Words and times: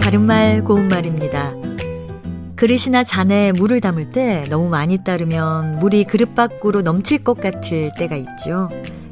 바른말 0.00 0.64
고운말입니다. 0.64 1.54
그릇이나 2.56 3.04
잔에 3.04 3.52
물을 3.52 3.80
담을 3.80 4.10
때 4.10 4.44
너무 4.50 4.68
많이 4.68 5.04
따르면 5.04 5.78
물이 5.78 6.04
그릇 6.04 6.34
밖으로 6.34 6.82
넘칠 6.82 7.22
것 7.22 7.40
같을 7.40 7.92
때가 7.96 8.16
있죠. 8.16 8.68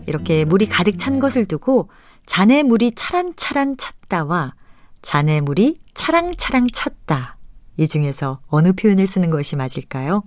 이렇게 0.07 0.45
물이 0.45 0.67
가득 0.67 0.99
찬 0.99 1.21
것을 1.21 1.47
두고 1.47 1.91
잔에 2.27 2.65
물이 2.65 2.97
차란차란 2.97 3.77
찼다와 3.77 4.55
잔에 5.01 5.41
물이 5.41 5.79
차랑차랑 5.95 6.69
찼다. 6.73 7.37
이 7.77 7.87
중에서 7.87 8.41
어느 8.49 8.73
표현을 8.73 9.07
쓰는 9.07 9.31
것이 9.31 9.55
맞을까요? 9.55 10.25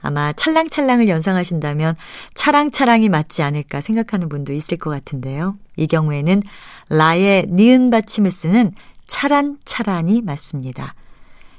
아마 0.00 0.32
찰랑찰랑을 0.32 1.08
연상하신다면 1.08 1.96
차랑차랑이 2.34 3.08
맞지 3.08 3.42
않을까 3.42 3.80
생각하는 3.80 4.28
분도 4.28 4.52
있을 4.52 4.78
것 4.78 4.90
같은데요. 4.90 5.56
이 5.76 5.86
경우에는 5.86 6.42
라의 6.88 7.46
니은 7.50 7.90
받침을 7.90 8.30
쓰는 8.30 8.72
차란차란이 9.08 10.22
맞습니다. 10.22 10.94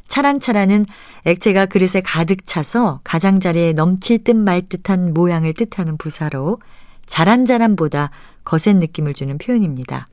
차란차란은 0.07 0.85
액체가 1.25 1.65
그릇에 1.67 2.01
가득 2.03 2.45
차서 2.45 3.01
가장자리에 3.03 3.73
넘칠 3.73 4.23
듯 4.23 4.35
말 4.35 4.61
듯한 4.67 5.13
모양을 5.13 5.53
뜻하는 5.53 5.97
부사로 5.97 6.59
자란자란보다 7.05 8.11
거센 8.43 8.79
느낌을 8.79 9.13
주는 9.13 9.37
표현입니다. 9.37 10.07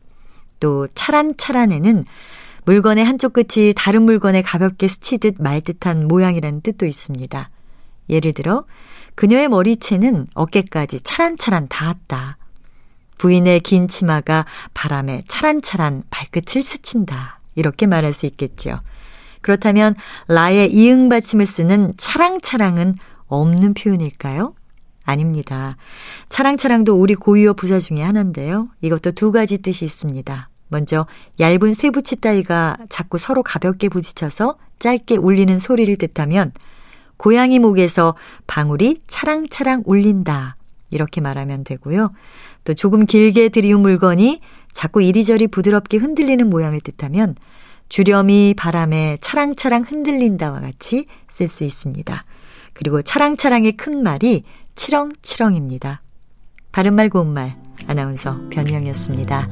또 0.60 0.88
차란차란에는 0.94 2.04
물건의 2.64 3.04
한쪽 3.04 3.32
끝이 3.32 3.72
다른 3.76 4.02
물건에 4.02 4.42
가볍게 4.42 4.88
스치듯 4.88 5.36
말 5.38 5.60
듯한 5.60 6.08
모양이라는 6.08 6.62
뜻도 6.62 6.84
있습니다. 6.84 7.50
예를 8.08 8.32
들어 8.32 8.64
그녀의 9.14 9.48
머리채는 9.48 10.26
어깨까지 10.34 11.00
차란차란 11.02 11.68
닿았다. 11.68 12.36
부인의 13.18 13.60
긴 13.60 13.88
치마가 13.88 14.46
바람에 14.74 15.22
차란차란 15.28 16.04
발끝을 16.10 16.62
스친다. 16.62 17.38
이렇게 17.54 17.86
말할 17.86 18.12
수 18.12 18.26
있겠죠. 18.26 18.78
그렇다면 19.40 19.94
라의 20.28 20.72
이응 20.72 21.08
받침을 21.08 21.46
쓰는 21.46 21.94
차랑차랑은 21.96 22.96
없는 23.28 23.74
표현일까요? 23.74 24.54
아닙니다. 25.04 25.76
차랑차랑도 26.28 26.94
우리 26.94 27.14
고유어 27.14 27.54
부사 27.54 27.78
중에 27.78 28.02
하나인데요. 28.02 28.68
이것도 28.80 29.12
두 29.12 29.32
가지 29.32 29.58
뜻이 29.58 29.84
있습니다. 29.84 30.48
먼저 30.68 31.06
얇은 31.38 31.74
쇠붙이 31.74 32.16
따위가 32.16 32.76
자꾸 32.88 33.18
서로 33.18 33.42
가볍게 33.42 33.88
부딪혀서 33.88 34.56
짧게 34.80 35.16
울리는 35.16 35.58
소리를 35.58 35.96
뜻하면 35.96 36.52
고양이 37.16 37.58
목에서 37.58 38.16
방울이 38.46 38.98
차랑차랑 39.06 39.84
울린다. 39.86 40.55
이렇게 40.90 41.20
말하면 41.20 41.64
되고요. 41.64 42.12
또 42.64 42.74
조금 42.74 43.06
길게 43.06 43.48
들이운 43.50 43.80
물건이 43.80 44.40
자꾸 44.72 45.02
이리저리 45.02 45.48
부드럽게 45.48 45.96
흔들리는 45.96 46.48
모양을 46.48 46.80
뜻하면 46.80 47.34
주렴이 47.88 48.54
바람에 48.56 49.18
차랑차랑 49.20 49.84
흔들린다와 49.84 50.60
같이 50.60 51.06
쓸 51.28 51.48
수 51.48 51.64
있습니다. 51.64 52.24
그리고 52.72 53.02
차랑차랑의 53.02 53.72
큰 53.72 54.02
말이 54.02 54.42
치렁치렁입니다. 54.74 56.02
바른말 56.72 57.08
고운말 57.08 57.56
아나운서 57.86 58.38
변희영이었습니다. 58.50 59.48